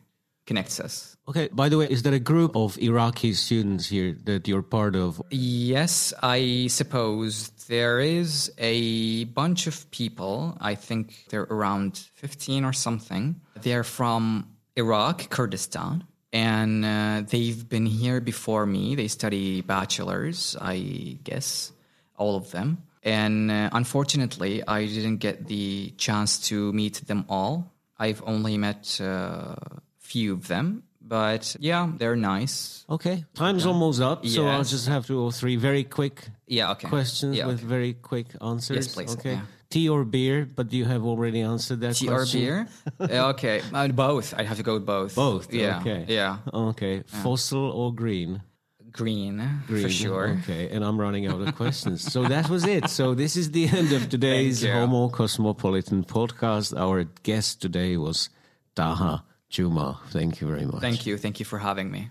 connects 0.46 0.80
us. 0.80 1.18
Okay. 1.28 1.50
By 1.52 1.70
the 1.70 1.78
way, 1.78 1.88
is 1.88 2.04
there 2.04 2.14
a 2.14 2.20
group 2.20 2.56
of 2.56 2.78
Iraqi 2.78 3.34
students 3.34 3.88
here 3.88 4.16
that 4.26 4.48
you're 4.48 4.62
part 4.62 4.96
of? 4.96 5.22
Yes, 5.32 6.14
I 6.22 6.68
suppose 6.68 7.50
there 7.68 8.00
is 8.00 8.52
a 8.58 9.26
bunch 9.26 9.66
of 9.66 9.90
people. 9.90 10.58
I 10.62 10.76
think 10.76 11.26
they're 11.30 11.48
around 11.50 11.98
15 12.14 12.64
or 12.64 12.74
something. 12.74 13.42
They're 13.62 13.84
from 13.84 14.56
Iraq, 14.76 15.30
Kurdistan 15.30 16.04
and 16.36 16.84
uh, 16.84 17.24
they've 17.30 17.70
been 17.70 17.86
here 17.86 18.20
before 18.20 18.66
me. 18.66 18.94
They 18.96 19.08
study 19.08 19.62
bachelors, 19.62 20.58
I 20.60 21.18
guess, 21.24 21.72
all 22.18 22.36
of 22.36 22.52
them. 22.52 22.84
And 23.04 23.50
uh, 23.50 23.70
unfortunately, 23.72 24.62
I 24.68 24.86
didn't 24.86 25.18
get 25.18 25.48
the 25.48 25.94
chance 25.96 26.50
to 26.50 26.74
meet 26.74 27.08
them 27.08 27.24
all. 27.30 27.72
I've 27.98 28.22
only 28.26 28.58
met 28.58 29.00
a 29.00 29.08
uh, 29.08 29.56
few 29.98 30.34
of 30.34 30.50
them, 30.50 30.84
But 31.08 31.56
yeah, 31.60 31.92
they're 31.98 32.16
nice. 32.16 32.84
Okay, 32.90 33.26
time's 33.36 33.66
almost 33.66 34.02
up, 34.02 34.26
so 34.26 34.48
I'll 34.48 34.64
just 34.64 34.88
have 34.88 35.06
two 35.06 35.20
or 35.20 35.32
three 35.32 35.56
very 35.56 35.84
quick 35.84 36.30
Yeah, 36.48 36.72
okay. 36.72 36.88
questions 36.90 37.38
Yeah, 37.38 37.46
with 37.46 37.60
okay. 37.60 37.68
very 37.68 37.94
quick 37.94 38.28
answers. 38.42 38.94
please, 38.96 39.14
Okay, 39.14 39.34
yeah. 39.34 39.42
tea 39.70 39.88
or 39.88 40.04
beer? 40.04 40.46
But 40.46 40.74
you 40.74 40.86
have 40.86 41.06
already 41.06 41.42
answered 41.42 41.82
that 41.82 41.96
Tea 41.96 42.10
or 42.10 42.26
beer? 42.26 42.68
Okay, 43.00 43.62
uh, 43.74 43.88
both. 43.90 44.34
I'd 44.38 44.48
have 44.48 44.58
to 44.58 44.64
go 44.64 44.74
with 44.74 44.86
both. 44.86 45.14
Both. 45.16 45.54
Yeah. 45.54 45.80
Okay. 45.82 46.06
Yeah. 46.08 46.38
Okay. 46.52 47.04
Fossil 47.06 47.70
or 47.72 47.94
green? 47.94 48.42
Green, 48.92 49.44
Green. 49.68 49.84
for 49.84 49.90
sure. 49.90 50.40
Okay, 50.42 50.70
and 50.72 50.82
I'm 50.84 50.98
running 51.00 51.28
out 51.28 51.42
of 51.42 51.54
questions. 51.56 52.02
So 52.02 52.24
that 52.30 52.50
was 52.50 52.66
it. 52.66 52.90
So 52.90 53.14
this 53.14 53.36
is 53.36 53.52
the 53.52 53.68
end 53.68 53.92
of 53.92 54.10
today's 54.16 54.64
Homo 54.66 55.10
Cosmopolitan 55.10 56.04
podcast. 56.06 56.74
Our 56.80 57.04
guest 57.22 57.62
today 57.62 57.98
was 57.98 58.30
Taha 58.74 59.24
Juma. 59.50 60.00
Thank 60.10 60.42
you 60.42 60.48
very 60.48 60.66
much. 60.66 60.82
Thank 60.82 61.06
you. 61.06 61.18
Thank 61.18 61.40
you 61.40 61.46
for 61.46 61.60
having 61.60 61.92
me. 61.92 62.10